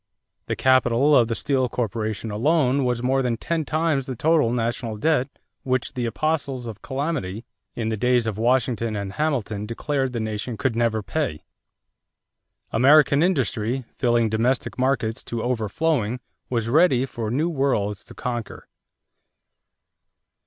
[0.47, 4.97] The capital of the Steel Corporation alone was more than ten times the total national
[4.97, 5.29] debt
[5.61, 10.57] which the apostles of calamity in the days of Washington and Hamilton declared the nation
[10.57, 11.43] could never pay.
[12.71, 18.67] American industry, filling domestic markets to overflowing, was ready for new worlds to conquer.